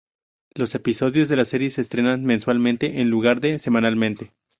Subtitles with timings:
[0.55, 4.33] Los episodios de la serie se estrenan mensualmente en lugar de semanalmente.